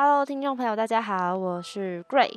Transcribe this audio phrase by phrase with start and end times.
[0.00, 2.36] Hello，听众朋友，大家好，我是 Gray。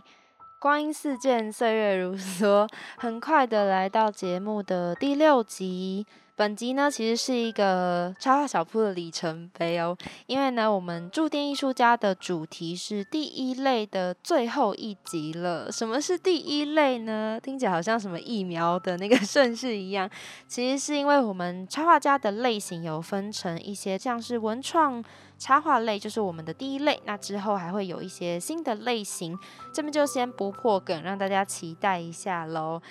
[0.60, 6.08] 光阴似箭，岁月如梭， 很快的来到节目的第六集。
[6.42, 9.96] 本集呢，其实是一个插画小铺的里程碑哦，
[10.26, 15.72] 因为呢，我们驻店艺术家的主题是第一类的最后一集了。
[15.72, 17.40] 什么是第一类呢？
[17.44, 20.10] 听起来好像什么疫苗的那个 顺序一样，
[20.48, 25.04] 其实是因为我们插画家的类型有分成一些像是文创
[25.38, 27.00] 插画类，就是我们的第一类。
[27.06, 29.38] 那之后还会有一些新的类型，
[29.72, 32.82] 这边就先不破梗，让大家期待一下喽。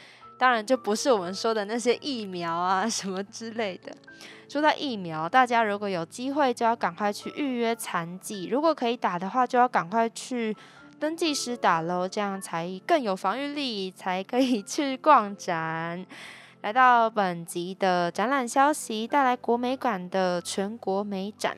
[0.41, 3.95] 当然就不是我们说的那些疫苗啊什么之类的。
[4.49, 10.57] 说到疫苗，大家如果有机会就要赶快去预约残疾，如果可以打的话，就要赶快去
[10.99, 16.07] 登记时打喽，这样才更有防御力，才可以去逛展。
[16.63, 21.57] 来到本集的展览消息，带来国美馆的全国美展。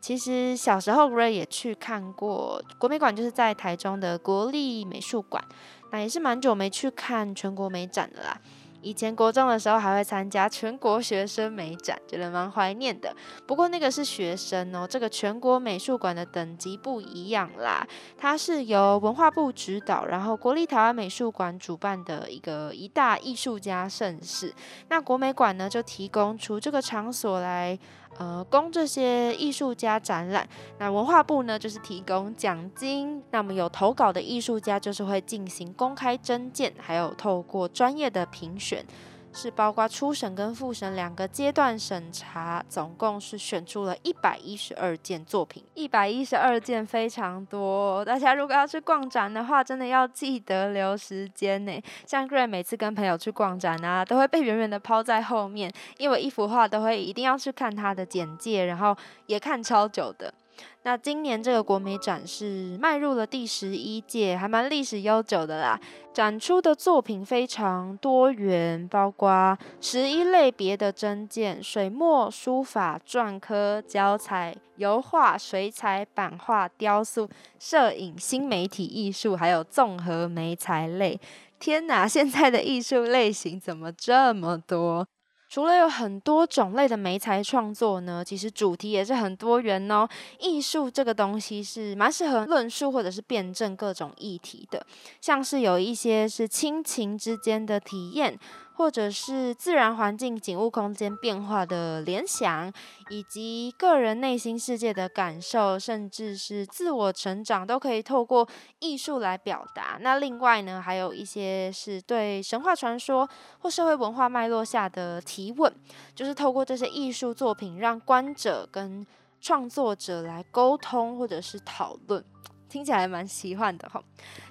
[0.00, 5.44] 其实小时候 Ray 也去看过国美馆，就是在台中的国立美术馆。
[5.90, 8.40] 那也是蛮久没去看全国美展的啦。
[8.82, 13.14] 以前国中的时候还会参加全国学生美展，觉得蛮怀念的。
[13.46, 17.86] 不过那个是学生哦，这个全国美术馆的等级不一样啦。
[18.16, 24.54] 它是由文化部指导，然后国立台湾美术馆主办的一个一大艺术家盛事。
[24.88, 27.78] 那国美馆呢，就提供出这个场所来。
[28.18, 30.46] 呃，供这些艺术家展览，
[30.78, 38.84] 那文化部呢就是提供奖金，那么有投稿的艺术家就是会进行公开征件，还有透过专业的评选。
[39.32, 48.04] 是包括初审跟复审两个阶段审查，总共是选出了一百一十二件作品，一百一十二件非常多。
[48.04, 51.82] 大家如果要去逛展的话，真的要记得留时间呢。
[52.06, 60.34] 像 Gray 每次跟朋友去逛展啊，都会被远远的抛在后面，因为一幅画都会一定要去看它的简介，然后也看超久的。
[60.82, 65.78] 那今年这个国美展是迈入了第十一届，还蛮历史悠久的啦。
[66.12, 81.20] 展出的作品非常多元，包括十一类别的针件、水墨、书法、篆刻、胶彩、油画、水彩、版画、雕塑、摄影、新媒体艺术，还有综合媒材类。
[81.58, 85.06] 天哪，现在的艺术类型怎么这么多？
[85.50, 90.08] 除了有很多种类的媒材创作呢，其实主题也是很多元哦。
[90.38, 94.86] 艺术这个东西是蛮适合论述或者是辩证各种议题的，
[95.20, 98.38] 像是有一些是亲情之间的体验。
[98.80, 102.72] 或者是自然环境、景物空间变化的联想，
[103.10, 108.48] 以及个人内心世界的感受，甚至是自我成长，都可以透过
[108.78, 109.98] 艺术来表达。
[110.00, 115.70] 那另外呢，还有一些是对神话传说或社会文化脉络下的提问，
[116.14, 119.06] 就是透过这些艺术作品，让观者跟
[119.42, 122.24] 创作者来沟通或者是讨论。
[122.70, 124.00] 听起来蛮奇幻的哈，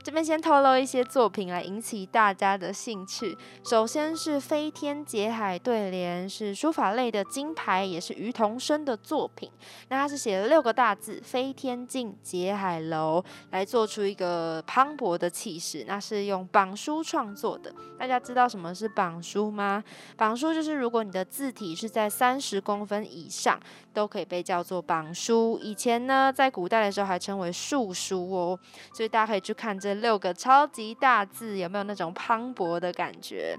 [0.03, 3.35] 这边先透露一些作品来引起大家的兴趣。
[3.63, 9.49] 首先是飞天劫海对联，是书法类的金牌，也是于同生的作品。
[9.87, 15.85] 那他是写了六个大字“飞天镜劫海楼”，来做出一个磅礴的气势。
[15.87, 17.73] 那是用榜书创作的。
[17.97, 19.81] 大家知道什么是榜书吗？
[20.17, 23.57] 榜书就是如果你的字体是在三十公分以上，
[23.99, 25.59] 都可以被叫做榜书。
[25.61, 27.93] 以前呢，在古代的时候还称为树。
[27.93, 28.57] 书哦，
[28.93, 33.57] 所以大家可以去看这六个超级大字，有没有那种磅礴的感觉？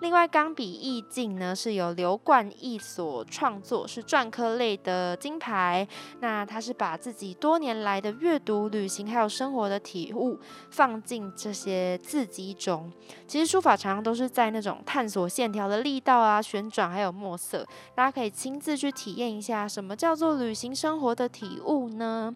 [0.00, 5.86] 另外，钢笔意境呢是由刘冠毅所创作，是篆刻类的金牌。
[6.20, 10.38] 那他是把自己多年来的阅读、旅行还有生活的体悟
[10.70, 12.92] 放进这些字迹中。
[13.26, 22.34] 其实书法常常都是在那种探索线条的力道啊、旋转还有墨色，大家可以亲自去体验一下什么叫做旅行生活的体悟呢？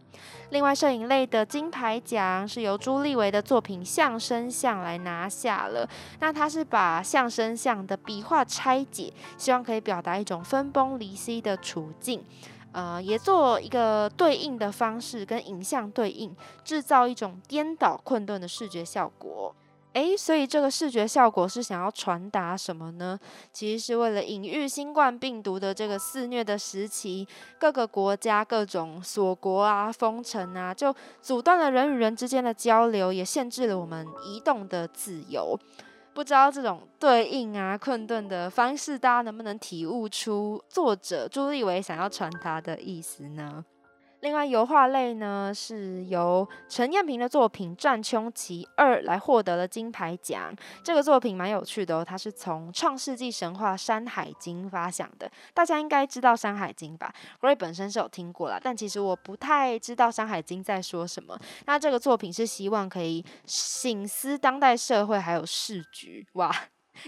[0.49, 5.89] 另外，摄影类的金牌奖是由朱立维的作品《相声像》来拿下了。
[6.21, 12.25] 那他是把相声像的笔画拆解，希望可以表达一种分崩离析的处境，
[12.73, 19.55] 呃，也做一个对应的方式跟影像对应，制造一种颠倒困顿的视觉效果。
[19.95, 23.19] 诶，所以这个视觉效果是想要传达什么呢？
[23.53, 27.27] 其实是为了隐喻新冠病毒的这个肆虐的时期，
[27.59, 35.59] 各个国家各种锁国啊、封城啊，就阻断了人与人之间的交流，也限制了我们移动的自由。
[36.21, 43.65] 不知道这种对应啊、困顿的方式，大家能不能体悟出作者朱立伟想要传达的意思呢？
[44.21, 50.55] 另外，油画类呢是由陈彦平的作品《战穹奇二》来获得了金牌奖。
[50.85, 55.31] 这个作品蛮有趣的哦，它是从创世纪神话《山海经》发想的。
[55.55, 61.39] 大家应该知道《山海经》吧？Ray 本身是有听过啦，但其实我不太知道《山海经》在说什么。
[61.65, 66.55] 那这个作品是希望可以醒思当代社会还有市局，哇！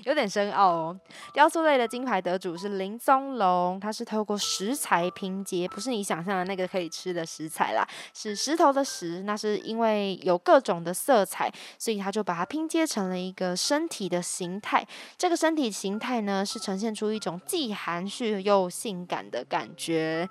[0.05, 1.01] 有点深奥哦。
[1.33, 9.23] 雕塑类的金牌得主是林宗龙，他是透过石材拼接，不是你想象的那个可以吃的食材啦，是石头的石。
[9.23, 14.87] 那是因为有各种的色彩，所以他就把它拼接成了一个身体的形态。
[15.19, 20.29] 这个身体形态呢，是呈现出一种既含蓄又性感的感觉，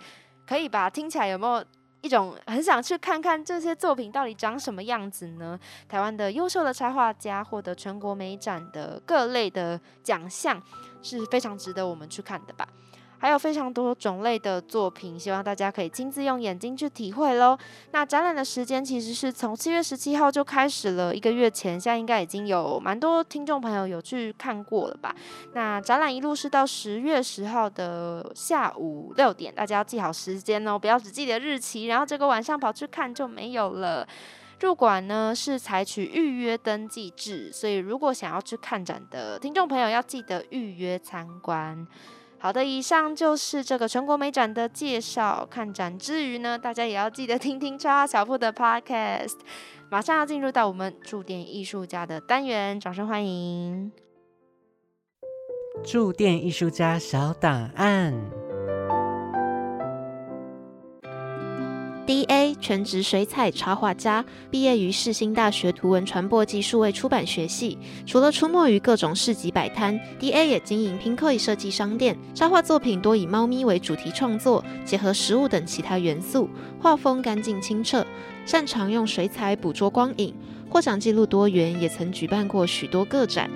[0.47, 0.89] 可以吧？
[0.89, 1.63] 听起来有没有？
[2.01, 5.59] 一种很想去看看这些作品到底长什么样子呢？
[5.87, 10.61] 台湾的优秀的插画家获得全国美展的各类的奖项，
[11.01, 12.67] 是非常值得我们去看的吧。
[13.21, 17.55] 还有非常多种类的作品，希望大家可以亲自用眼睛去体会喽。
[17.91, 25.15] 那展览的时间其实是从七月十七号就开始了，一个月前，现在应该已经有蛮多听众朋友有去看过了吧？
[25.53, 34.07] 那展览一路是到十月十号的下午六点，大家要记好时间哦，不要只记得日期，然后这个晚上跑去看就没有了。
[34.61, 41.87] 入馆呢是采取预约登记制，所以如果想要去看展的听众朋友要记得预约参观。
[42.41, 45.47] 好的，以上就是这个全国美展的介绍。
[45.47, 49.35] 看展之余呢，大家也要记得听听叉小铺的 Podcast。
[49.91, 53.91] 马上要进入到我们驻店艺术家的单元，掌声欢迎！
[55.83, 58.11] 驻店艺术家小档案。
[62.03, 62.55] D.A.
[62.59, 67.77] 全职水彩插画家，毕业于世新大学图文传播及数位出版学系。
[68.07, 70.47] 除了出没于各种市集摆摊，D.A.
[70.49, 72.17] 也经营 Pinkoi 设计商店。
[72.33, 76.49] 插画作品多以猫咪为主题创作，结合食物等其他元素，
[76.81, 78.05] 画风干净清澈，
[78.47, 80.33] 擅长用水彩捕捉光影，
[80.69, 83.49] 获奖记录多元，也曾举办过许多个展。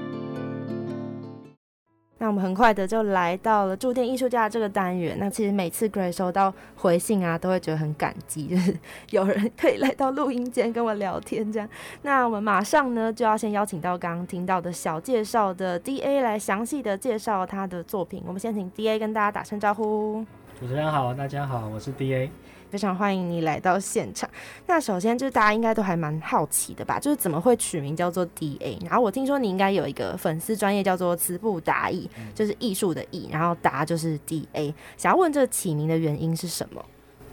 [2.26, 5.16] 那我们很快的就来到了驻店艺术家这个单元。
[5.20, 8.76] 那其实每次 Gray 收到回信啊，都会觉得很感激，就是
[9.12, 11.70] 有人可以来到录音间跟我聊天这样。
[12.02, 18.24] 那我们马上呢就要先邀请到刚刚听到的小介绍的 DA 来详细的介绍他的作品。
[18.26, 20.26] 我们先请 DA 跟大家打声招呼。
[20.60, 22.28] 主持人好，大家好，我是 DA。
[22.76, 24.30] 非常欢迎你来到现场。
[24.68, 28.78] 那首先就是大家应该都还蛮好奇的吧，就是怎么会取名叫做 D A？
[28.84, 34.76] 然后我听说你应该有一个粉丝专业叫做词不达意，就是艺术的艺，然后达就是 D A。
[34.98, 36.86] 想要问这个起名的原因是什么？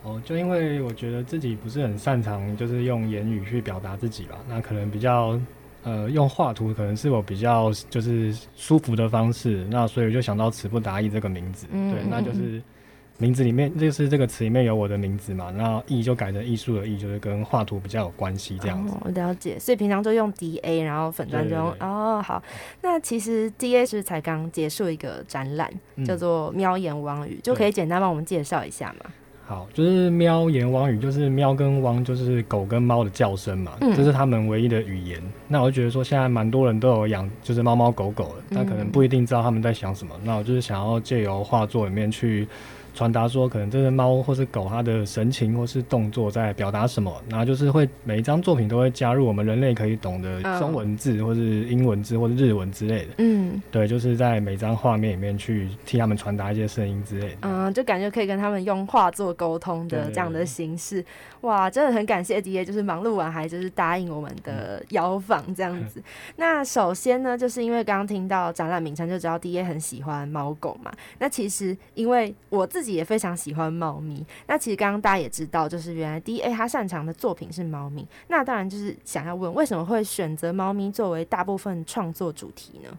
[0.05, 4.39] 哦，就因为我觉得自己不是很擅长，就是用言语去表达自己吧。
[4.49, 5.37] 那可能比较
[5.83, 9.67] 呃用画图，可能是我比较就是舒服的方式。
[9.69, 12.63] 那所以我就想到词不达意这个名字，对，那就是。
[13.23, 18.97] 名字里面就是这个词里面有我的名字嘛，然后艺就改成艺术的艺，就是跟画图比较有关系这样子。
[19.01, 22.43] 我了解，所以平常就用 D A，然后粉砖就用哦好。
[22.81, 25.73] 那其实 D A 是才刚结束一个展览，
[26.05, 29.11] 叫做喵言汪语，就可以简单帮我们介绍一下嘛？
[29.47, 35.23] 好，就是喵言汪语，就是喵跟汪就是狗跟猫的叫声嘛，这是他们唯一的语言。
[35.47, 40.13] 那我就觉得说现在蛮多人都有养就是猫猫狗狗的，但可能不一定知道他们在想什么。
[40.25, 42.49] 那我就是想要借由画作里面去。
[42.95, 53.15] 传达说，可能这只猫或是狗，它的神情或是动作在表达什么，然后就是会每一张作品都会加入我们人类可以懂的中文字，或是英文字，或者日文之类的。
[53.19, 57.37] 嗯，对，就是在每张画面里面去替他们传达一些声音之类的。
[57.43, 61.05] 嗯，就感觉可以跟他们用画作沟通的这样的形式。
[61.41, 66.01] 哇，真的很感谢 D A，就是忙碌完还就是答应我们的邀访这样子。
[66.37, 70.93] 那首先呢，就是因为刚刚听到展览名称就知道 D A 很喜欢猫狗嘛。
[71.19, 74.27] 那其实因为我自自己也非常喜欢猫咪。
[74.49, 78.05] 那其实刚刚大家也知道，就是原来 D A 他擅长的作品是猫咪。
[78.27, 82.91] 那当然就是想要问，为什么会选择猫咪作为大部分创作主题呢？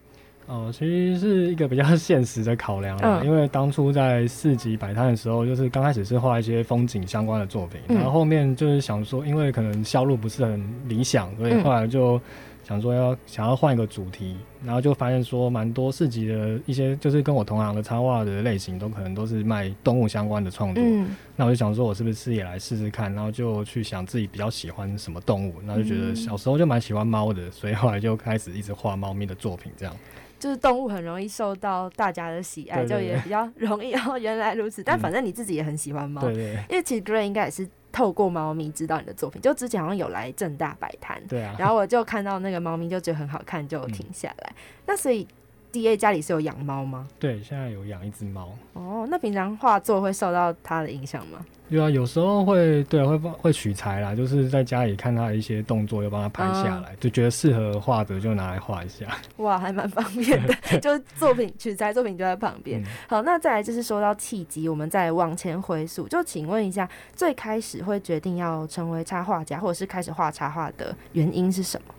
[0.46, 3.22] 哦，其实是一个比较现实的考量啦。
[3.26, 12.18] 因为当初在市集摆摊的时候，就是刚开始是画一些风景相关的作品，然后后面就是想说，因为可能销路不是很理想，所以后来就。
[12.64, 21.10] 想说要想要换一个主题，然后就发现说蛮多市集的一些就是跟我同行的插画的类型都可能都是卖动物相关的创作，嗯。
[21.36, 29.96] 那我就想说我是不是也来试试看，然后就去想自己比较喜欢什么动物，然后就觉得小时候就蛮喜欢猫的，所以后来就开始一直画猫咪的作品这样。
[30.40, 34.18] 就是动物很容易受到大家的喜爱，就也比较容易哦。
[34.20, 35.00] 原来如此，但嗯。
[35.00, 36.54] 反正你自己也很喜欢猫，对对。
[36.70, 44.54] 因为其实 Gray 应该也是透过猫咪知道你的作品，就之前好像有来正大摆摊，对啊，然后我就看到那个猫咪，就觉得很好看，就停下来。
[44.88, 45.26] 那所以
[45.74, 47.08] D A 家里是有养猫吗？
[47.20, 48.56] 对，现在有养一只猫。
[48.74, 51.44] 哦，那平常画作会受到它的影响吗？
[51.68, 59.08] 对啊，有时候会对会会取材啦，就是在家里看他的一些动作，又帮他拍下来，就觉得适合画的就拿来画一下。
[59.38, 62.80] 哇，还蛮方便的， 就是作品取材作品就在旁边。
[62.80, 71.96] 嗯好，那再来就是说到契机，我们再往前回溯，就请问一下，最开始会决定要成为插画家，或者是开始画插画的原因是什么？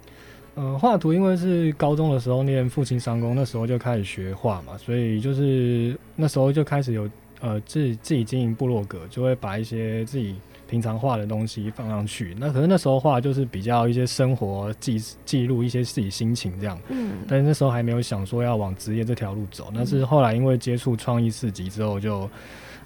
[0.56, 10.36] 呃，画图因为是高中的时候念父亲商工，那时候就开始学画嘛，所以就是那时候就开始有呃自己自己经营部落格，就会把一些自己
[10.68, 12.36] 平常画的东西放上去。
[12.38, 19.70] 那可是那时候画就是比较一些生活记记录一些自己心情这样，嗯但是那时候还没有想说要往职业这条路走。
[19.72, 22.30] 那是后来因为接触创意市集之后就。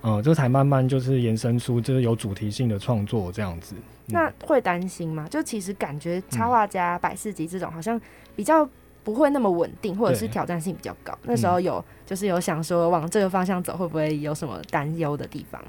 [0.01, 3.75] 呃，这才慢慢就是延伸出就是有主题性的创作这样子。
[3.77, 5.29] 嗯那会担心吗？
[5.29, 8.01] 就其实感觉插画家、百事集这种好像
[8.35, 8.67] 比较
[9.05, 11.13] 不会那么稳定，或者是挑战性比较高。
[11.25, 15.63] 那时候有就是有想说往这个方向走，会不会有什么担忧的地方？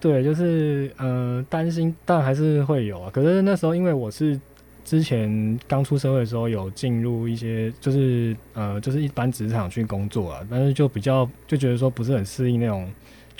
[0.00, 3.10] 对，就是呃担心，但还是会有啊。
[3.12, 4.40] 可是那时候因为我是
[4.82, 12.90] 之前刚出社会的时候有进入一些就是呃就是一般职场去工作啊，但是就比较就觉得说不是很适应那种，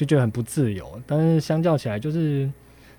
[0.00, 0.98] 就觉得很不自由。
[1.06, 2.50] 但是相较起来，就是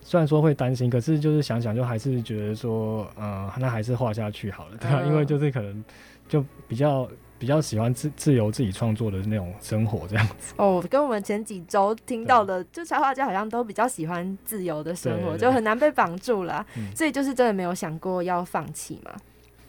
[0.01, 5.83] 虽然说会担心，可是就是想想就还是觉得说，呃，那还是画下去好了，对吧、嗯因为就是可能
[6.29, 10.53] 就比较比较喜欢自自由自己创作的那种生活这样子。
[10.57, 16.63] 哦，跟我们前几周听到的，就插画家好像都比较喜欢自由的生活，就很难被绑住了。
[16.77, 19.11] 嗯所以就是真的没有想过要放弃嘛。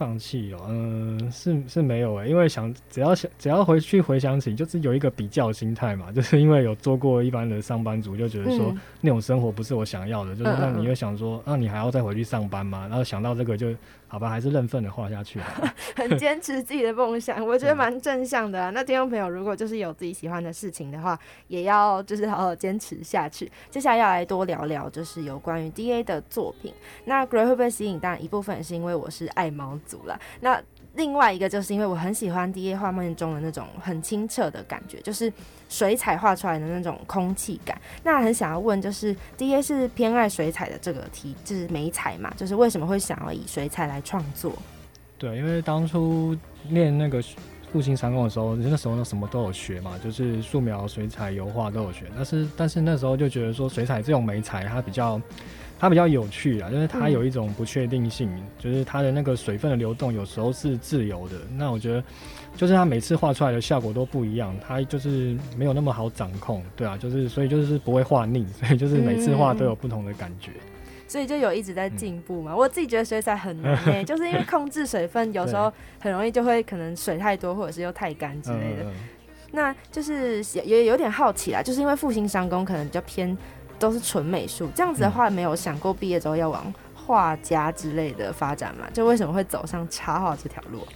[0.02, 12.86] 放弃哦，嗯、是是没有诶，因为想只要想只要回去回想起，就是有一个比较心态嘛， 就是因为有做过一般的上班族，就觉得说、嗯那种生活不是我想要的，就是那你又想说，那、你还要再回去上班吗？
[12.88, 13.68] 然后想到这个就
[14.12, 15.40] 好吧，还是认份的画下去。
[15.96, 18.68] 很坚持自己的梦想，我觉得蛮正向的啊。
[18.68, 23.50] 那听众朋友，如果就是有自己喜欢的事情的话，也要就是好好坚持下去。
[23.70, 26.74] 接下来要来多聊聊，就是有关于 D A 的作品。
[27.06, 27.98] 那 Gray 会不会吸引？
[27.98, 30.20] 当然一部分是因为我是爱猫族啦。
[30.40, 35.32] 那另外一个就是因为我很喜欢 D A 画面中的那种很清澈的感觉，就是
[35.72, 37.80] 水彩画出来的那种空气感。
[38.04, 44.52] 那很想要问，就是 D A 是偏爱水彩的这个题，就是美彩嘛，就是为什么会想要以水彩来创作？
[45.16, 46.36] 对，因为当初
[46.68, 47.22] 练那个
[47.72, 52.04] 复兴三公的时候，那时候呢什么都有学嘛，就是素描、水彩、油画都有学。
[52.14, 55.18] 但是但是那时候就觉得说，水彩这种美彩它比较
[55.82, 61.34] 它比较有趣啊，就是它嗯有一种不确定性，就是它的那个水分的流动有时候是自由的。
[61.56, 62.04] 那我觉得。
[62.54, 70.50] 就是它每次画出来的效果都不一样，它就是没有那么好掌控，对啊，就是所以就是不会画腻， 所以就是每次画都有不同的感觉。
[71.08, 72.54] 所以就有一直在进步嘛。
[72.54, 78.84] 我自己觉得水彩很难诶、 就是因为控制水分，有时候很容易就会可能水太多，或者是又太干之类的。
[78.84, 78.92] 嗯
[79.54, 83.36] 那就是也也有点好奇啦，就是因为复兴商工可能比较偏
[83.82, 88.86] 都是纯美术，这样子的话，没有想过毕业之后要往画家之类的发展嘛？
[88.94, 90.86] 就为什么会走上插画这条路？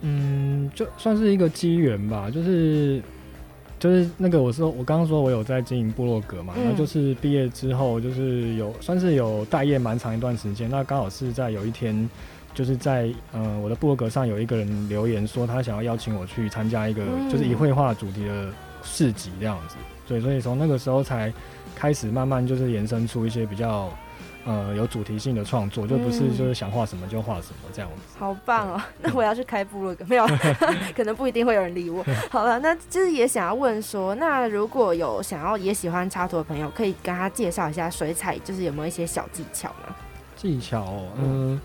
[0.00, 3.00] 嗯，就算是一个机缘吧，就是
[3.78, 12.10] 就是那个我说我刚刚说我有在经营部落格嘛，嗯那就是毕业之后就是有算是有待业蛮长一段时间，那刚好是在有一天。
[12.54, 21.32] 就是在呃我的部落格上有一个人留言说他想要邀请我去参加一个嗯就是以绘画主题的市集这样子，对，所以从那个时候才
[21.74, 23.90] 开始慢慢就是延伸出一些比较
[24.44, 28.18] 呃有主题性的创作，就不是嗯就是想画什么就画什么这样子。
[28.18, 28.82] 好棒哦！
[29.00, 30.26] 那我要去开部落格，没有，
[30.96, 32.04] 可能不一定会有人理我。
[32.30, 39.94] 好了，那就是也想要问说，那如果有想要也喜欢插图的朋友，可以跟他介绍一下水彩，就是有没有一些小技巧吗？
[40.36, 41.60] 技巧哦，嗯、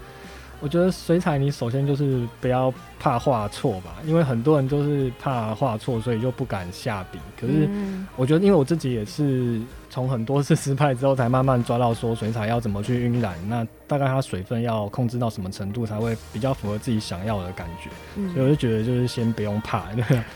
[0.60, 7.20] 我觉得水彩你首先就是不要怕画错吧，因为很多人都是怕画错，所以就不敢下笔。
[7.40, 7.70] 可是
[8.16, 9.62] 我觉得，因为我自己也是。
[9.98, 17.90] 从很多次失败之后，才慢慢抓到说水彩要怎么去晕染，那大概它水分要控制到什么程度才会比较符合自己想要的感觉。
[18.32, 19.86] 所以我就觉得就是先不用怕，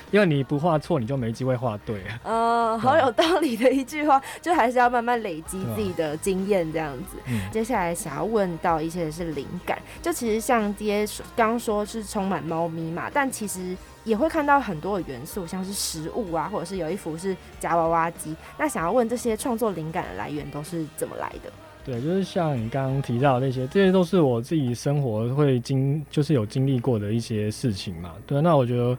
[0.10, 2.02] 因为你不画错，你就没机会画对。
[2.24, 7.18] 呃，好有道理的一句话，就还是要慢慢累积自己的经验这样子。
[7.52, 13.78] 接下来想要问到一些是灵感，就其实像爹刚说是充满猫咪嘛，但其实。
[14.04, 18.36] 也会看到很多的元素，像是食物啊，或者是有一幅是夹娃娃机。
[18.58, 21.52] 那想要问这些创作灵感的来源都是怎么来的？
[21.84, 28.14] 对，就是像你刚刚提到的那些，这些都是我自己生活会经，就是有经历过的一些事情嘛。
[28.28, 28.98] 对，那我觉得，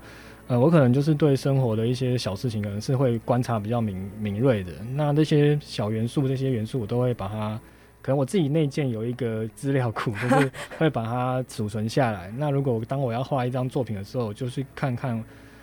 [0.49, 4.73] 呃，我可能就是对生活的一些小事情，可能是会观察比较敏敏锐的。
[4.95, 7.61] 那这些小元素，这些元素，我都会把它。
[8.03, 12.31] 可能我自己内建有一个资料库， 就是会把它储存下来。
[12.37, 15.23] 那如果当我要画一张作品的时候，就去看看。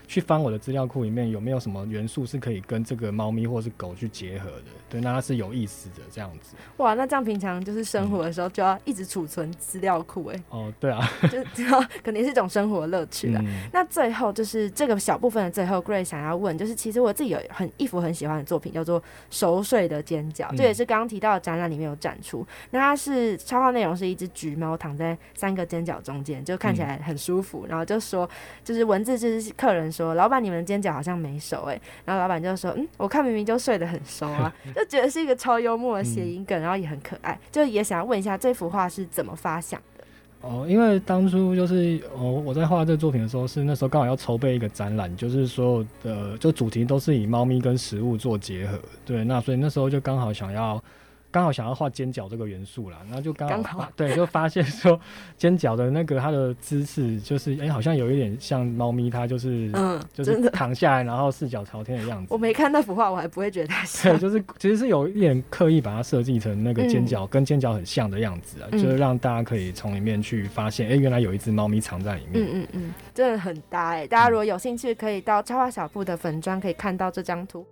[0.09, 4.63] 去翻我的资料库里面有没有什么元素是可以跟这个猫咪或是狗去结合的？
[4.89, 6.55] 对，那它是有意思的这样子。
[6.77, 10.43] 哇，那这样平常就是生活的时候就要一直储存资料库哎。
[10.49, 11.07] 哦，对啊，
[11.53, 11.63] 就
[12.01, 13.39] 肯定是一种生活乐趣的。
[13.71, 18.99] 那最后就是这个小部分的最后，Gray 想要问，就是其实我自己有很一幅很喜欢的作品，叫做
[19.29, 22.43] 《熟睡的尖角》，这也是刚刚提到的展览里面有展出。
[22.71, 27.67] 那它是插画内容是一只橘猫躺在三个尖角中间，就看起来很舒服。
[27.69, 28.27] 然后就说，
[28.63, 29.93] 就是文字就是客人。
[30.03, 40.03] 说老板，你们煎饺好像没熟哎，然后老板就说，嗯，我看明明就睡得很熟啊，就觉得是一个超幽默的谐音梗，然后也很可爱，就也想要问一下这幅画是怎么发想的？
[40.41, 50.81] 哦，因为当初就是哦，我在画这个作品的时候，是那时候刚好要筹备一个展览，就是所有的就主题都是以猫咪跟食物做结合，对，那所以那时候就刚好想要。
[51.31, 54.99] 刚好想要画尖角这个元素啦，然后就刚好对，就发现说
[55.37, 62.33] 尖角的那个它的姿势就是哎，好像有一点像猫咪，它就是嗯，就是躺下来然后四脚朝天的样子。
[62.33, 64.13] 我没看那幅画，我还不会觉得它像。
[64.13, 72.43] 对， 就是其实是有一点刻意把它设计成那个尖角跟尖角很像的样子啊，就是让大家可以从里面去发现，哎，原来有一只猫咪藏在里面。
[72.43, 74.07] 嗯嗯嗯，真的很搭哎！
[74.07, 77.65] 大家如果有兴趣，可以到插画小布的粉砖可以看到这张图。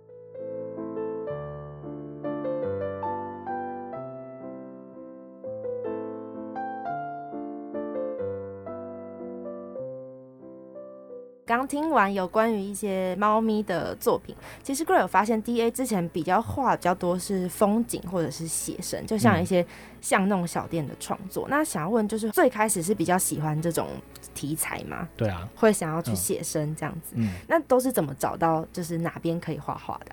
[11.48, 19.66] 刚听完有关于一些猫咪的作品，其实 Gray 有发现，D A 之前比较画比较多是风景或者是写生，就像一些
[20.02, 21.46] 像那种小店的创作。
[21.48, 23.88] 那想要问，就是最开始是比较喜欢这种
[24.34, 25.08] 题材吗？
[25.16, 27.14] 对啊，会想要去写生这样子。
[27.14, 30.12] 嗯，那都是怎么找到就是哪边可以画画的？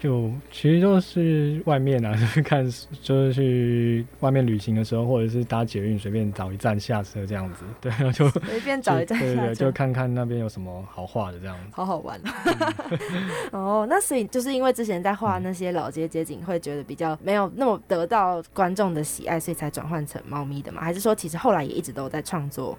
[0.00, 2.64] 就其实就是外面啊，就 是看，
[3.02, 12.18] 就是去外面旅行的时候，或者是搭捷运，随便找一站下车这样子， 对，就随便找一站下车，就看看那边有什么好画的这样子，好好玩
[13.52, 13.86] 哦。
[13.90, 20.80] 那所以就是因为之前在画那些老街街景，会觉得比较没有那么得到观众的喜爱，所以才转换成猫咪的嘛？
[20.80, 22.78] 还是说其实后来也一直都在创作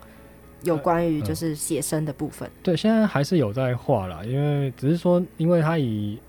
[0.63, 2.49] 有关于就是写生的部分？
[2.61, 6.19] 对，现在还是有在画啦，因为只是说，因为它以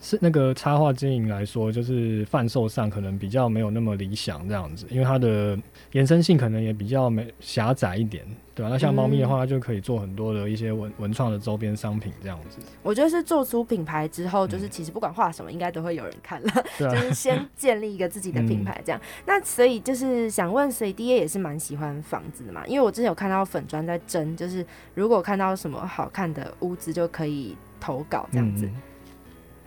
[0.00, 5.58] 是那个插画经营来说，就是贩售上可能比较没有那么理想这样子，因为它的
[5.92, 8.24] 延伸性可能也比较没狭窄一点，
[8.56, 8.70] 对吧？
[8.70, 12.58] 那像猫咪的话，就可以做很多的一些文文创的周边商品这样子。
[12.82, 18.98] 我觉得是做出品牌之后，就是其实不管画什么，应该都会有人看了， 就是先建立一个自己的品牌这样。
[19.26, 22.66] 那所以就是想问，所以 D A 也是蛮喜欢房子的嘛？
[22.66, 24.64] 因为我之前有看到粉砖在争，就是
[24.94, 28.66] 如果看到什么好看的屋子，就可以投稿这样子。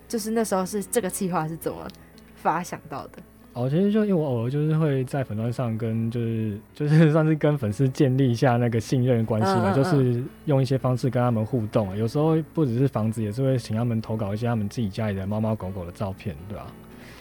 [0.08, 1.88] 就是那时候是这个计划是怎么
[2.34, 3.20] 发想到的？
[3.54, 11.96] 哦，其实就因为我偶尔就是会在粉端上跟就是就是 算是跟粉丝建立一下那个信任关系嘛，就是用一些方式跟他们互动。
[11.98, 16.68] 有时候不只是房子，也是会请他们投稿一些他们自己家里的猫猫狗狗的照片，对吧？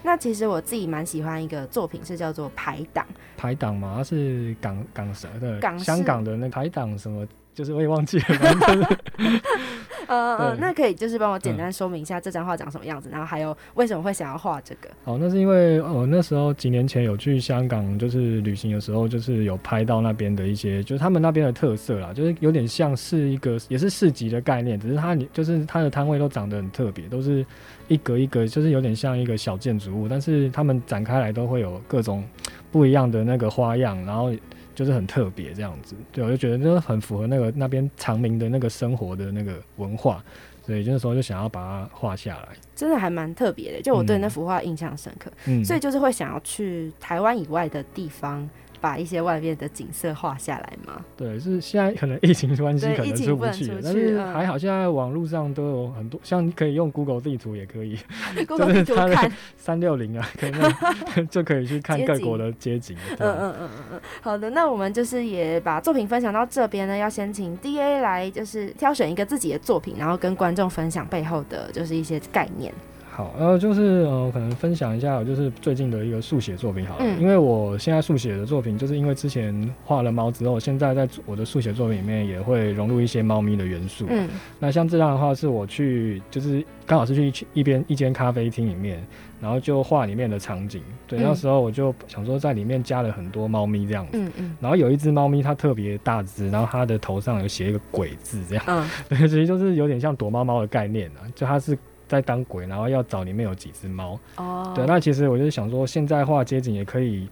[0.04, 3.04] 那其实我自己蛮喜欢一个作品，是叫做排档。
[3.36, 7.26] 排档嘛，它是港港蛇的，港香港的那排档什么，
[7.58, 8.24] 就是我也忘记了。
[10.06, 14.88] 呃呃，那可以就是帮我简单说明一下这张画长什么样子，然后还有为什么会想要画这个？
[15.04, 27.44] 哦，那是因为哦那时候几年前有去香港，就是旅行的时候，就是有拍到那边的一些，就是他们那边的特色啦，就是有点像是一个也是市集的概念，只是它就是它的摊位都长得很特别，都是
[27.88, 32.24] 一格一格，就是有点像一个小建筑物，但是他们展开来都会有各种
[32.70, 34.32] 不一样的那个花样，然后。
[34.78, 40.22] 就是很特别这样子，对我就觉得就很符合那个那边长明的那个生活的那个文化，
[40.64, 42.48] 所以那时候就想要把它画下来。
[42.76, 45.32] 真的还蛮特别的，就我对那幅画印象深刻，
[45.64, 48.48] 所以就是会想要去台湾以外的地方
[48.80, 51.04] 把一些外面的景色画下来吗？
[51.16, 57.98] 对，是现在可能疫情关系可能出不去，但是嗯还好现在网络上都有很多，像你可以用 Google 地图也可以，
[58.46, 62.96] Google 就是它地图看的 三六零啊，可能 就可以去看各国的街景。
[63.18, 72.72] 嗯嗯嗯嗯嗯，好的，那我们就是也把作品分享到这边呢，要先请 D A 来就是挑选一个自己的作品，然后跟观众分享背后的就是一些概念。
[73.18, 77.20] 好，然后就是呃，可能分享一下，就是最近的一个速写作品好了，嗯。
[77.20, 84.06] 因为我现在速写的作品，就是因为之前画了猫之后，现在在我的速写作品里面也会融入一些猫咪的元素。
[84.08, 84.28] 嗯。
[84.60, 89.04] 那像这样的话，是我去就是刚好是去一一边一间咖啡厅里面，
[89.40, 90.80] 然后就画里面的场景。
[91.08, 91.22] 对，嗯。
[91.24, 94.04] 那时候我就想说在里面加了很多猫咪这样。
[94.04, 94.10] 子。
[94.12, 94.56] 嗯嗯。
[94.60, 98.88] 然后有一只猫咪，它特别大只，然后它的头上有写一个“鬼”字，这样，嗯。
[99.10, 101.76] 对，其实就是有点像躲猫猫的概念啊，就它是
[102.08, 104.18] 在当鬼，然后要找里面有几只猫。
[104.36, 107.28] 哦，对，那其实我就是想说，现在画街景也可以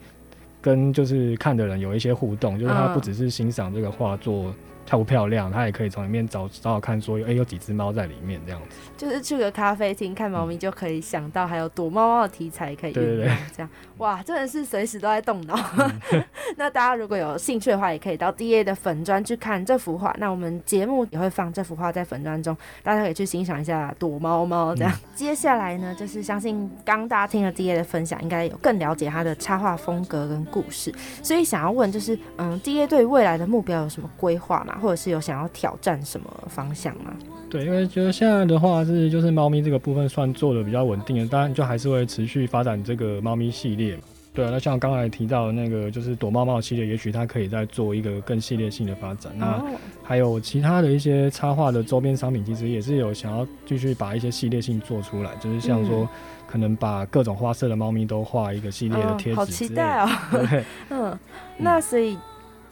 [0.61, 4.55] 跟就是看的人有一些互动，就是他嗯不只是欣赏这个画作
[4.87, 8.77] 漂不漂亮，他也可以从里面找找找看说，哎、有几只猫在里面这样子。
[8.97, 13.69] 就是去个咖啡厅看猫咪就可以想到还有躲猫猫的题材可以对对运用，这样
[13.99, 15.59] 哇，真的是随时都在动脑。
[16.57, 20.15] 那大家如果有兴趣的话，也可以到 D A 的粉砖去看这幅画。
[20.19, 24.93] 那我们节目也会放这幅画在粉砖中，大家可以去欣赏一下躲猫猫这样。
[25.15, 34.76] 接下来呢，就是相信刚大家听了 D A 的分享，应该有更了解他的插画风格跟故事，所以想要问就是，嗯，D A 对未来的目标有什么规划吗？
[34.79, 37.13] 或者是有想要挑战什么方向吗？
[37.49, 44.03] 对，因为觉得现在的话是就是猫咪这个部分算做的比较稳定的，当然就还是会持续发展这个猫咪系列嘛。
[44.35, 49.33] 对啊，那像刚才提到的那个就是躲猫猫系列，也许它可以再做一个更系列性的发展。
[49.37, 49.65] 那哦
[50.03, 56.09] 还有其他的一些插画的周边商品，其实也是有想要继续把一些系列性做出来，就是像说嗯
[56.47, 59.45] 可能把各种花色的猫咪都画一个系列的贴纸好。
[59.47, 60.09] 期待哦！
[60.31, 61.19] 对， 嗯，
[61.57, 62.17] 那所以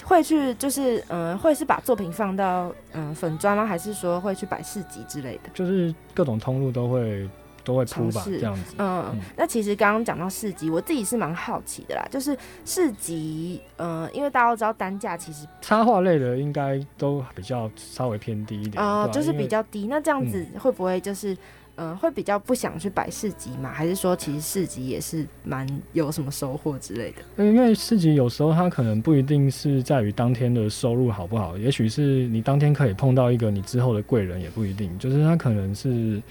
[0.04, 3.64] 会去就是嗯、呃会是把作品放到嗯、呃粉砖吗？
[3.64, 5.50] 还是说会去摆市集之类的？
[5.54, 7.28] 就是各种通路都会
[7.64, 8.74] 都会铺吧，这样子。
[8.78, 21.32] 嗯，嗯那其实刚刚讲到市集，我自己是蛮好奇的啦，就是市集，呃，因为大家都知道单价其实插画类的应该都比较稍微偏低一点，呃就是比较低，那这样子会不会就是？
[21.32, 21.38] 嗯，
[21.76, 23.72] 呃会比较不想去摆市集嘛？
[23.72, 27.44] 还是说其实市集也是蛮有什么收获之类的？
[27.44, 34.96] 因为市集有时候它可能不一定是在于当天的收入好不好，也许是你当天可以碰到一个你之后的贵人，也不一定。
[34.98, 36.22] 就是他可能是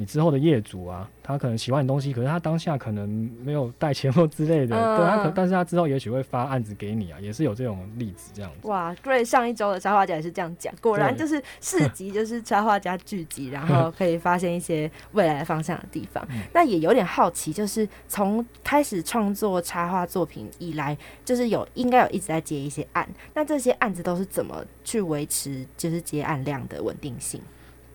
[0.00, 3.08] 你之后的业主啊，他可能喜欢你东西，可是他当下可能
[3.42, 8.68] 没有带钱或之类的，嗯对他可，但是他之后也许会发案子给你啊，也是有这种例子这样子。
[8.68, 16.24] 哇，Gray 上一周的插画家也是这样讲，果然就是市集就是插画家聚集，然后可以发现一些未来方向的地方。
[16.30, 27.42] 嗯那也有点好奇，就是从开始创作插画作品以来，就是有应该有一直在接一些案，那这些案子都是怎么去维持就是接案量的稳定性？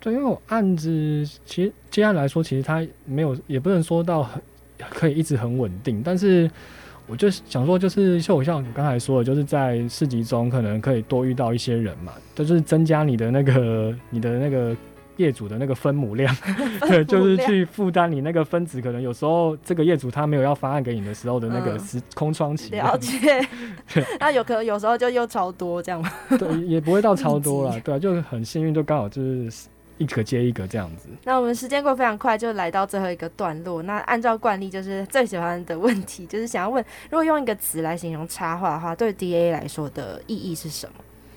[0.03, 0.89] 对，因为我案子
[1.45, 4.41] 其实接案来说，其实它没有，也不能说到很
[4.89, 6.51] 可以一直很稳定，但是
[7.07, 14.75] 我就想说，就是就我像我刚才说的，就是在市集中可能可以多遇到一些人嘛，就是增加你的那个你的那个。
[15.17, 16.35] 业主的那个分母量，
[16.89, 23.39] 对，就是去负担你那个分子，可能有时候这个业主他没有要方案给你的时候的那个嗯时空窗期，了解，
[24.19, 26.09] 那有可能有时候就又超多这样吗？
[26.39, 29.51] 对，也不会到超多了， 对啊，就很幸运，就刚好就是
[29.97, 31.07] 一个接一个这样子。
[31.23, 33.81] 那我们时间过得非常快，就来到最后一个段落。
[33.83, 40.93] 那按照惯例，就是最喜欢的问题，就是想要问，如果用一个词来形容插画的话，对 D A 来说的意义是什么？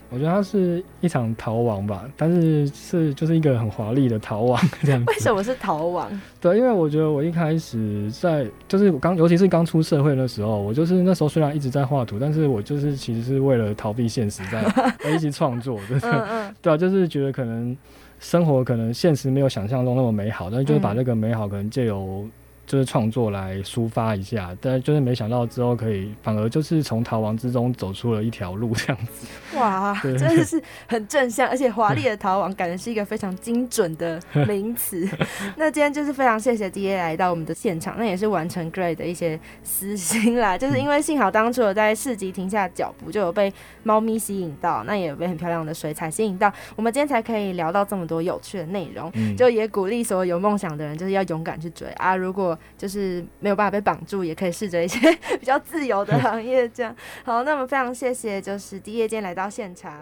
[0.08, 5.10] 我觉得它是一场逃亡吧，但是是就是一个很华丽的逃亡这样子。
[5.10, 6.08] 为什么是逃亡？
[6.40, 14.62] 对，因为我觉得我一开始在就是我刚，尤其是刚出社会的时候，我就是那时候虽然一直在画图，但是我就是其实是为了逃避现实在
[15.02, 17.76] 在一直创作，对嗯嗯对啊，就是觉得可能
[18.18, 20.96] 生活可能现实没有想象中那么美好，但是就是把嗯。
[20.96, 22.26] 那个美好可能借由
[22.66, 29.26] 就是创作来抒发一下，但就是没想到之后可以反而就是从逃亡之中走出了一条路这样子。
[29.57, 35.09] 哇， 真的是很正向，而且华丽的逃亡，感觉是一个非常精准的名词。
[35.57, 43.52] 那今天就是非常谢谢 D A 来到我们的现场，那也是完成 Gray 的一些私心啦， 就是因为幸好当初有在市集停下脚步，就有被
[43.85, 49.11] 猫咪吸引到，那也有被很漂亮的水彩吸引到，我们今天才可以聊到这么多有趣的内容。
[49.14, 52.16] 嗯，就也鼓励所有有梦想的人，就是要勇敢去追啊！
[52.16, 54.98] 如果就是没有办法被绑住，也可以试着一些
[55.38, 56.68] 比较自由的行业。
[56.68, 59.92] 这样好，那么非常谢谢，就是第一夜间来到现场。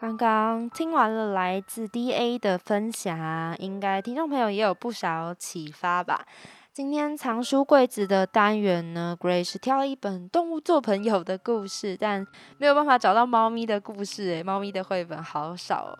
[0.00, 6.26] 刚刚听完了来自 D A 的分享，应该听众朋友也有不少启发吧。
[6.74, 15.98] 今天藏书柜子的单元呢，Gray 是挑了一本动物做朋友的故事，但没有办法找到猫咪的故事诶，猫咪的绘本好少哦。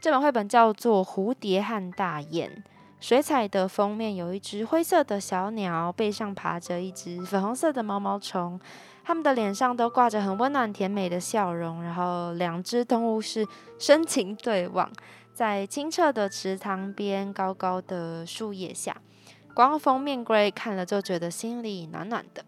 [0.00, 2.50] 这本绘本叫做《蝴蝶和大雁》，
[2.98, 8.58] 水彩的封面有一只灰色的小鸟，背上爬着一只粉红色的毛毛虫。
[9.04, 13.46] 它们的脸上都挂着很温暖甜美的笑容，然后两只动物是
[13.78, 14.90] 深情对望，
[15.32, 18.96] 在清澈的池塘边，高高的树叶下，
[19.54, 22.44] 光封面龟看了就觉得心里暖暖的。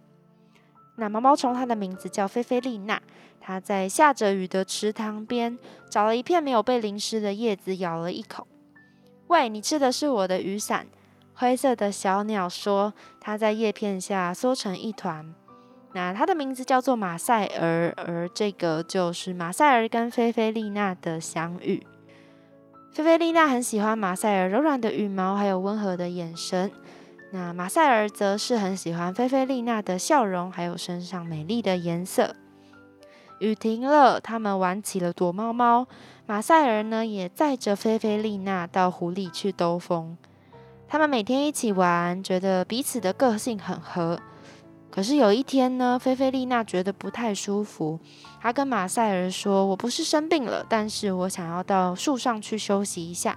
[0.97, 3.01] 那毛毛虫它的名字叫菲菲丽娜，
[3.41, 5.59] 它在下着雨的池塘边
[5.91, 8.47] 找了一片没有被淋湿的叶子，咬了一口。
[9.27, 10.87] 喂，你吃的是我的雨伞。
[11.35, 15.35] 灰色的小鸟说，它在叶片下缩成一团。
[15.93, 21.85] 那它的名字叫做马赛尔，而这个就是马赛尔跟菲菲丽娜的相遇。
[22.95, 26.71] 菲菲丽娜很喜欢马赛尔柔软的羽毛，还有温和的眼神。
[27.33, 32.37] 那马赛尔则是很喜欢菲菲丽娜的笑容，还有身上美丽的颜色。
[33.41, 35.89] 雨停了，他们玩起了躲猫猫。
[36.27, 40.17] 马赛尔呢，也载着菲菲丽娜到湖里去兜风。
[40.87, 44.21] 他们每天一起玩，觉得彼此的个性很合。
[44.95, 47.99] 可是有一天呢，菲菲丽娜觉得不太舒服，
[48.41, 53.37] 她跟马赛尔说：“我不是生病了，但是我想要到树上去休息一下。”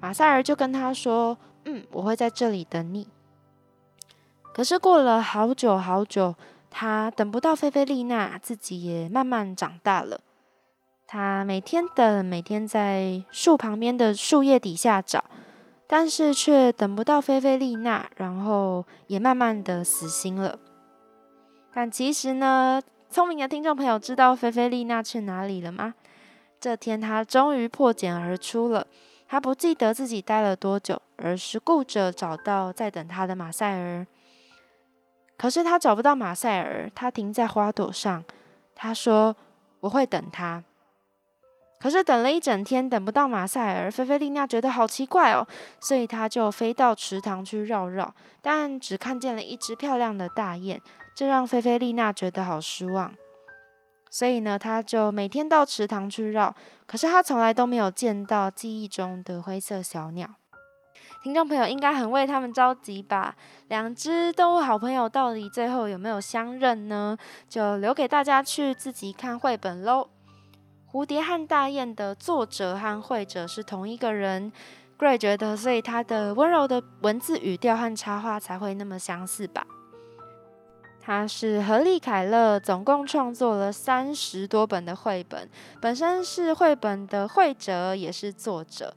[0.00, 3.08] 马赛尔就跟她说：“嗯，我会在这里等你。”
[4.54, 6.36] 可是过了好久好久，
[6.70, 10.20] 他等不到菲菲丽娜，自己也慢慢长大了。
[11.08, 15.24] 他每天等，每天在树旁边的树叶底下找。
[15.92, 20.58] 但是却等不到菲菲丽娜，然后也慢慢的死心了。
[21.74, 25.92] 但其实呢，聪明的听众朋友知道菲菲丽娜去哪里了吗？
[26.58, 28.86] 这天她终于破茧而出了。
[29.28, 34.06] 她不记得自己待了多久，而是顾着找到在等她的马赛尔。
[35.36, 38.24] 可是她找不到马赛尔，她停在花朵上。
[38.74, 39.36] 她说
[39.80, 40.64] ：“我会等他。”
[41.82, 45.44] 可是等了一整天，等不到马赛尔，菲菲丽娜觉得好奇怪哦，
[45.80, 50.80] 所以她就飞到池塘去绕绕，但只看见了一只漂亮的大雁，
[51.12, 53.12] 这让菲菲丽娜觉得好失望。
[54.08, 56.54] 所以呢，她就每天到池塘去绕，
[56.86, 60.28] 可是她从来都没有见到记忆中的灰色小鸟。
[61.24, 63.34] 听众朋友应该很为他们着急吧？
[63.66, 67.18] 两只动物好朋友到底最后有没有相认呢？
[67.48, 70.08] 就留给大家去自己看绘本喽。
[70.92, 74.52] 蝴蝶和大雁的作者和绘者是同一个人
[74.98, 79.66] ，Gray 觉得，所以他的温柔的文字语调和插画才会那么相似吧。
[81.00, 85.48] 他是何利凯勒，总共创作了三十多本的绘本，
[85.80, 88.94] 本身是绘本的绘者，也是作者。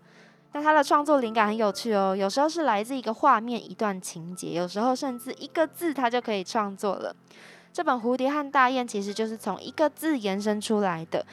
[0.51, 7.15] 但他的创作灵感很有趣哦，有时候是来自一个画面、一段情节，有时候甚至一个字，他就可以创作了。
[7.71, 11.25] 这本《蝴蝶和大雁》其实就是从一个字延伸出来的。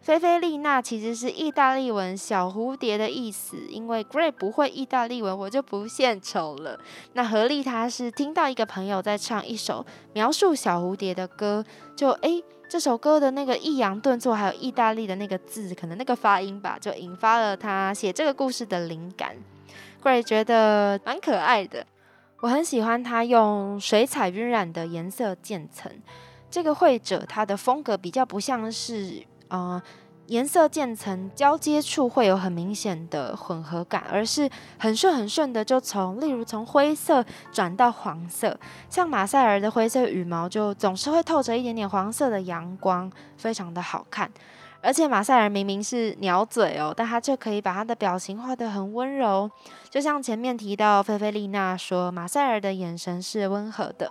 [0.00, 6.80] 菲菲丽娜其实是意大利文“小蝴蝶”的意思，因为 Gray 不会意大利文，我就不献丑了。
[7.12, 9.84] 那何丽她是听到一个朋友在唱一首
[10.14, 11.62] 描述小蝴蝶的歌，
[11.94, 19.36] 就诶，这首歌的那个抑扬顿挫，还有意大利的那个字，可能那个发音吧，就引发了他写这个故事的灵感。
[20.02, 21.86] Gray 觉得蛮可爱的，
[22.40, 25.92] 我很喜欢他用水彩晕染的颜色渐层。
[26.50, 29.24] 这个绘者他的风格比较不像是。
[29.50, 29.80] 呃，
[30.26, 38.58] 颜色渐层交接处会有很明显的混合感，而是很顺很顺的就从，例如从灰色转到黄色，
[38.88, 44.30] 像马赛尔的灰色羽毛就总是会透着一点点黄色的阳光，非常的好看。
[44.82, 49.50] 而且马赛尔明明是鸟嘴哦，但他却可以把他的表情画得很温柔，
[49.90, 54.10] 就像前面提到菲菲丽娜说，马赛尔的眼神是温和的。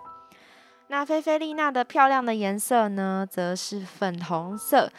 [0.89, 4.91] 那菲菲丽娜的漂亮的颜色呢，则是粉红色。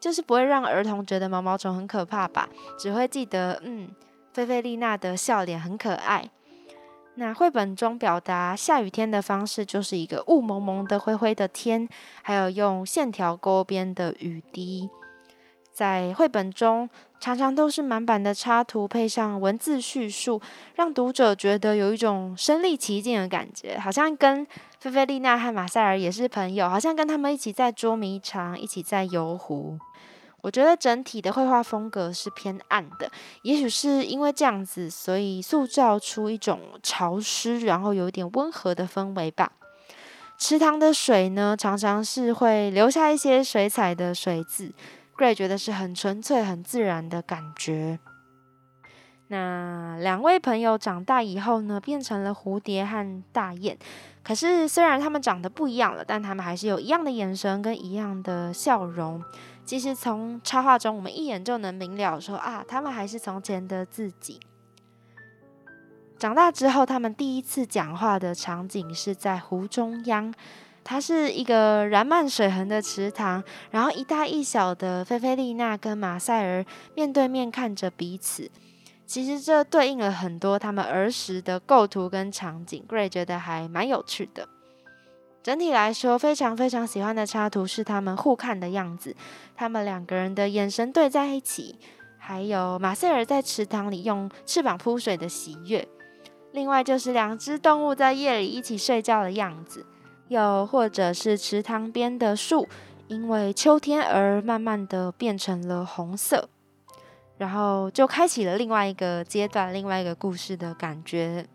[0.00, 2.48] 就是不会让儿童觉得毛毛虫很可怕吧？
[2.78, 3.90] 只会记得，嗯，
[4.32, 6.30] 菲菲丽娜的笑脸很可爱。
[7.16, 11.86] 那绘本中表达下雨天的方式，就是一个雾蒙蒙的灰灰的天，
[12.22, 14.88] 还有用线条勾边的雨滴。
[15.72, 16.88] 在绘本中，
[17.20, 20.40] 常常都是满版的插图，配上文字叙述，
[20.74, 24.46] 让读者觉得有一种身临其境的感觉，好像跟
[24.78, 29.78] 菲菲丽娜和马赛尔也是朋友，好像跟他们一起在捉迷藏，一起在游湖。
[30.42, 33.10] 我觉得整体的绘画风格是偏暗的，
[33.42, 39.52] 也许是因为这样子，所以塑造出一种潮湿，然后有一点温和的氛围吧。
[40.38, 44.72] 池塘的水呢，常常是会留下一些水彩的水渍
[45.16, 47.98] Gray 觉得是很纯粹、很自然的感觉。
[49.28, 53.76] 那两位朋友长大以后呢，变成了蝴蝶和大雁。
[54.24, 59.22] 可是虽然他们长得不一样了，但他们还是有一样的眼神跟一样的笑容。
[59.70, 64.40] 其实从插画中，我们一眼就能明了说啊，他们还是从前的自己。
[66.18, 70.34] 长大之后，他们第一次讲话的场景是在湖中央，
[70.82, 78.50] 它是一个染满水痕的池塘，然后一大一小的菲菲丽娜跟马赛尔面对面看着彼此。
[79.06, 84.48] 其实这对应了很多他们儿时的构图跟场景，Gray 觉得还蛮有趣的。
[85.42, 89.16] 整体来说，非常非常喜欢的插图是他们互看的样子，
[89.56, 91.78] 他们两个人的眼神对在一起，
[92.18, 95.86] 还有马塞尔在池塘里用翅膀扑水的喜悦。
[96.52, 99.86] 另外就是两只动物在夜里一起睡觉的样子，
[100.28, 102.68] 又或者是池塘边的树，
[103.08, 106.48] 因为秋天而慢慢的变成了红色。
[107.38, 111.46] 然后就开启了另外一个阶段、另外一个故事的感觉。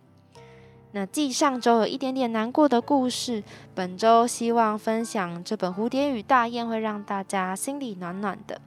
[0.96, 8.62] 那继上周有一点点难过的故事，本周希望分享这本《蝴蝶与大雁》会让大家心里暖暖的。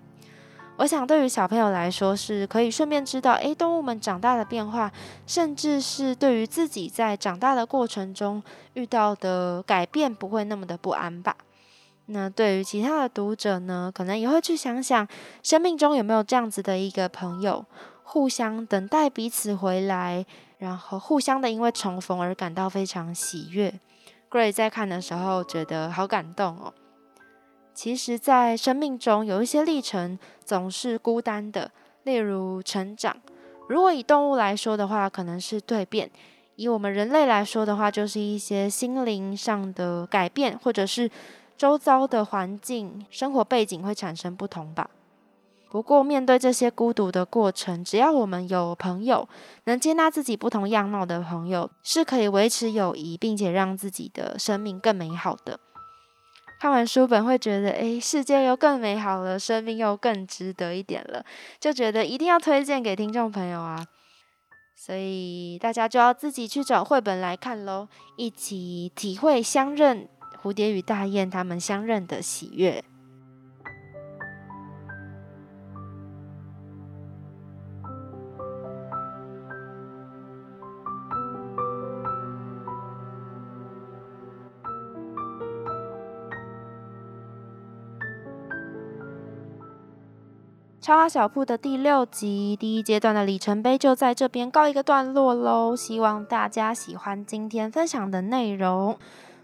[0.77, 4.93] 我想对于小朋友来说，是可以顺便知道，诶，动物们长大的变化，
[5.27, 8.43] 甚至是对于自己在长大的过程中
[8.75, 11.35] 遇到的改变，不会那么的不安吧。
[12.05, 15.09] 那对于其他的读者呢，可能也会去想想，
[15.43, 17.65] 生命中有没有这样子的一个朋友，
[18.03, 20.27] 互相等待彼此回来，
[20.59, 23.81] 然后互相的因为重逢而感到非常喜悦。
[24.31, 26.75] Gray 在看的时候觉得好感动哦。
[27.73, 31.71] 其实，在生命中有一些历程总是孤单的，
[32.03, 33.17] 例如成长。
[33.69, 36.09] 如果以动物来说的话，可能是蜕变；
[36.57, 41.11] 以我们人类来说的话，就是一些心灵上的改变，或者是。
[41.59, 44.89] 周遭的环境、生活背景会产生不同吧。
[45.71, 49.29] 不过，面对这些孤独的过程，只要我们有朋友，
[49.65, 55.61] 能接纳自己不同样貌的朋友，是可以维持友谊，并且让自己的生命更美好的。
[56.61, 61.25] 看完书本会觉得，诶，世界又更美好了，生命又更值得一点了，
[61.61, 63.87] 就觉得一定要推荐给听众朋友啊。
[64.75, 70.09] 所以大家就要自己去找绘本来看喽，一起体会相认。
[70.41, 72.85] 蝴蝶与大雁他们相认的喜悦。
[90.89, 95.77] 超花小铺的第六集第一阶段的里程碑就在这边告一个段落喽。
[95.77, 98.99] 希望大家喜欢今天分享的内容。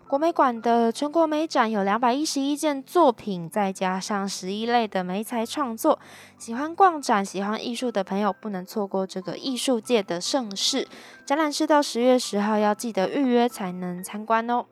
[0.08, 5.98] 国美馆的全国美展有两百一十一件作品，再加上十一类的美材创作。
[6.38, 10.88] 喜欢逛展、喜欢艺术的朋友不能错过这个艺术界的盛事。
[11.26, 14.64] 展览是到十月十号，要记得预约才能参观哦。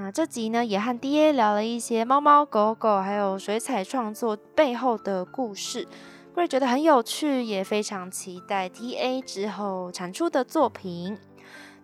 [0.00, 5.88] 那这集呢，也和 D A 聊了一些猫猫狗狗还有水彩创作背后的故事，
[6.34, 11.18] 我也觉得很有趣，也非常期待 T A 之后产出的作品。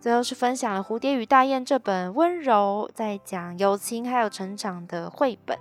[0.00, 5.58] 最后是分享了《蝴蝶与大雁》这本温柔在讲友情还有成长的绘本。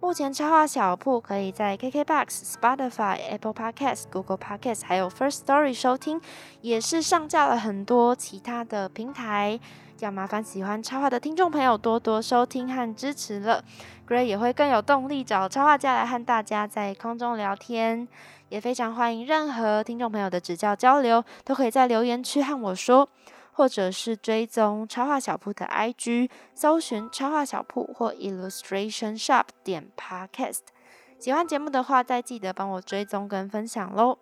[0.00, 6.20] 目前插画小铺可以在 KKBox、Spotify、Apple Podcasts、Google Podcasts 还有 First Story 收听，
[6.60, 9.58] 也是上架了很多其他的平台。
[10.00, 13.62] 要麻烦喜欢插画的听众朋友多多收听和支持了
[14.08, 18.08] ，Gray 也会更有动力找插画家来和大家在空中聊天。
[18.48, 23.08] 也非常欢迎任何听众朋友的指教交流，都可以在留言区和我说，
[23.52, 30.60] 或者是追踪插画小铺的 IG，搜寻插画小铺或 Illustration Shop 点 Podcast。
[31.18, 34.18] 喜欢节目的话，再记得帮我追踪跟分享喽。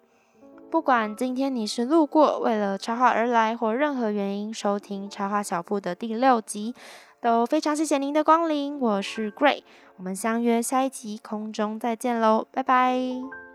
[0.70, 6.74] 不管今天你是路过，为了插画而来，或任何原因收听插画小铺的第六集，
[7.22, 8.78] 都非常谢谢您的光临。
[8.78, 9.62] 我是 Gray，
[9.96, 13.47] 我们相约下一集空中再见喽，拜拜。